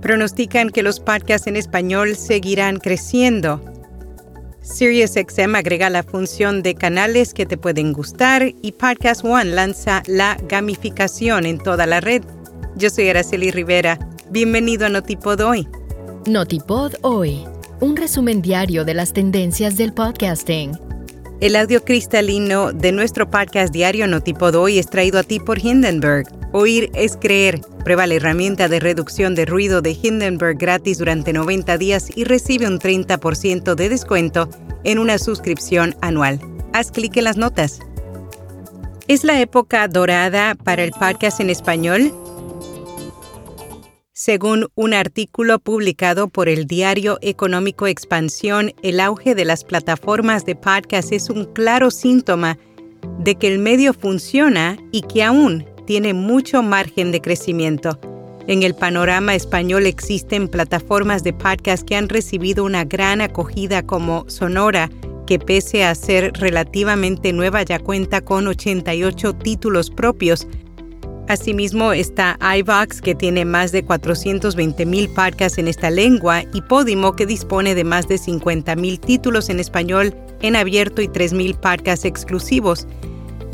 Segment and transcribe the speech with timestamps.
[0.00, 3.62] pronostican que los podcasts en español seguirán creciendo.
[4.62, 10.36] SiriusXM agrega la función de canales que te pueden gustar y Podcast One lanza la
[10.48, 12.22] gamificación en toda la red.
[12.76, 13.98] Yo soy Araceli Rivera.
[14.30, 15.66] Bienvenido a Notipod Hoy.
[16.26, 17.44] Notipod Hoy,
[17.80, 20.78] un resumen diario de las tendencias del podcasting.
[21.40, 26.37] El audio cristalino de nuestro podcast diario Notipod Hoy es traído a ti por Hindenburg.
[26.52, 27.60] Oír es creer.
[27.84, 32.66] Prueba la herramienta de reducción de ruido de Hindenburg gratis durante 90 días y recibe
[32.66, 34.48] un 30% de descuento
[34.84, 36.40] en una suscripción anual.
[36.72, 37.80] Haz clic en las notas.
[39.08, 42.12] ¿Es la época dorada para el podcast en español?
[44.12, 50.56] Según un artículo publicado por el diario Económico Expansión, el auge de las plataformas de
[50.56, 52.58] podcast es un claro síntoma
[53.18, 57.98] de que el medio funciona y que aún tiene mucho margen de crecimiento.
[58.46, 64.28] En el panorama español existen plataformas de podcast que han recibido una gran acogida como
[64.28, 64.90] Sonora,
[65.26, 70.46] que pese a ser relativamente nueva ya cuenta con 88 títulos propios.
[71.26, 77.24] Asimismo está iVox, que tiene más de 420.000 podcasts en esta lengua, y Podimo, que
[77.24, 82.86] dispone de más de 50.000 títulos en español en abierto y 3.000 podcasts exclusivos.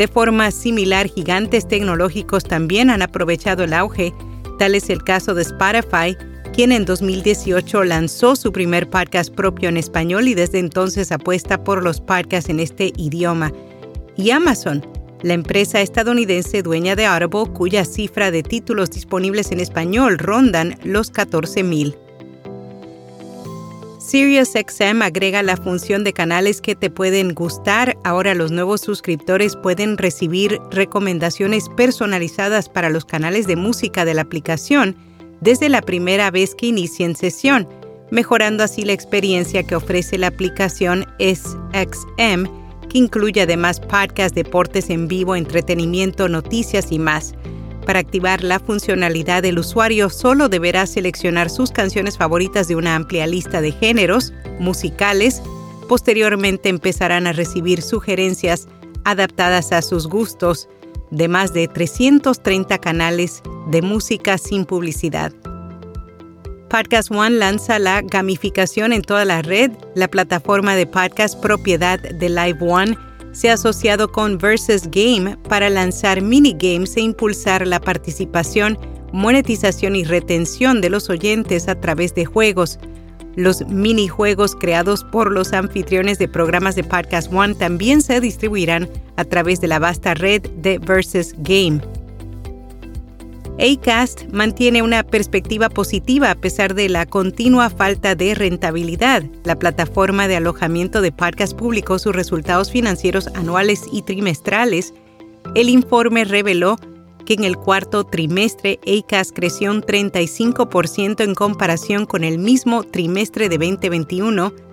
[0.00, 4.14] De forma similar, gigantes tecnológicos también han aprovechado el auge.
[4.58, 6.16] Tal es el caso de Spotify,
[6.54, 11.82] quien en 2018 lanzó su primer podcast propio en español y desde entonces apuesta por
[11.82, 13.52] los podcasts en este idioma.
[14.16, 14.82] Y Amazon,
[15.20, 21.12] la empresa estadounidense dueña de Audible, cuya cifra de títulos disponibles en español rondan los
[21.12, 21.94] 14.000.
[24.10, 27.96] SiriusXM agrega la función de canales que te pueden gustar.
[28.02, 34.22] Ahora los nuevos suscriptores pueden recibir recomendaciones personalizadas para los canales de música de la
[34.22, 34.96] aplicación
[35.40, 37.68] desde la primera vez que inicien sesión,
[38.10, 42.46] mejorando así la experiencia que ofrece la aplicación SXM,
[42.88, 47.32] que incluye además podcasts, deportes en vivo, entretenimiento, noticias y más.
[47.90, 53.26] Para activar la funcionalidad, el usuario solo deberá seleccionar sus canciones favoritas de una amplia
[53.26, 55.42] lista de géneros musicales.
[55.88, 58.68] Posteriormente empezarán a recibir sugerencias
[59.02, 60.68] adaptadas a sus gustos
[61.10, 63.42] de más de 330 canales
[63.72, 65.32] de música sin publicidad.
[66.68, 72.28] Podcast One lanza la gamificación en toda la red, la plataforma de podcast propiedad de
[72.28, 72.96] Live One
[73.32, 78.78] se ha asociado con Versus Game para lanzar minigames e impulsar la participación,
[79.12, 82.78] monetización y retención de los oyentes a través de juegos.
[83.36, 89.24] Los minijuegos creados por los anfitriones de programas de Podcast One también se distribuirán a
[89.24, 91.80] través de la vasta red de Versus Game.
[93.60, 99.22] Acast mantiene una perspectiva positiva a pesar de la continua falta de rentabilidad.
[99.44, 104.94] La plataforma de alojamiento de podcast publicó sus resultados financieros anuales y trimestrales.
[105.54, 106.76] El informe reveló
[107.26, 113.50] que en el cuarto trimestre Acast creció un 35% en comparación con el mismo trimestre
[113.50, 114.69] de 2021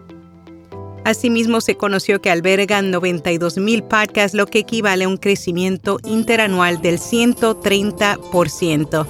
[1.07, 6.99] Asimismo, se conoció que albergan 92.000 podcasts, lo que equivale a un crecimiento interanual del
[6.99, 9.07] 130%.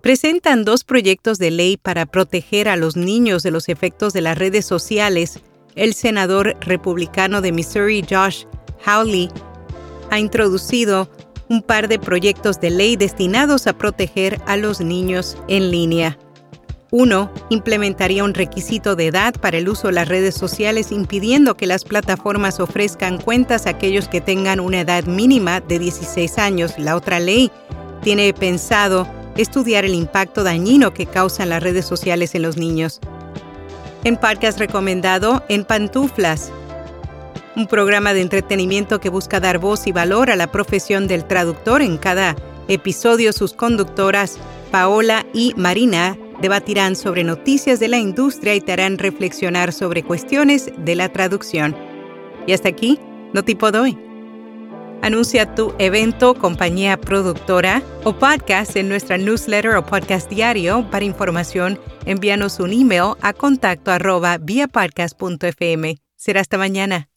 [0.00, 4.38] Presentan dos proyectos de ley para proteger a los niños de los efectos de las
[4.38, 5.40] redes sociales.
[5.74, 8.46] El senador republicano de Missouri, Josh
[8.86, 9.28] Hawley,
[10.10, 11.10] ha introducido
[11.50, 16.18] un par de proyectos de ley destinados a proteger a los niños en línea.
[16.92, 21.66] Uno, implementaría un requisito de edad para el uso de las redes sociales impidiendo que
[21.66, 26.78] las plataformas ofrezcan cuentas a aquellos que tengan una edad mínima de 16 años.
[26.78, 27.52] La otra ley
[28.02, 29.06] tiene pensado
[29.36, 33.00] estudiar el impacto dañino que causan las redes sociales en los niños.
[34.02, 36.50] En has recomendado En Pantuflas,
[37.54, 41.82] un programa de entretenimiento que busca dar voz y valor a la profesión del traductor
[41.82, 42.34] en cada
[42.68, 43.32] episodio.
[43.32, 44.38] Sus conductoras,
[44.70, 50.70] Paola y Marina, debatirán sobre noticias de la industria y te harán reflexionar sobre cuestiones
[50.78, 51.76] de la traducción.
[52.46, 52.98] Y hasta aquí,
[53.32, 53.98] no tipo doy.
[55.02, 60.90] Anuncia tu evento, compañía productora o podcast en nuestra newsletter o podcast diario.
[60.90, 64.38] Para información, envíanos un email a contacto arroba
[66.16, 67.09] Será hasta mañana.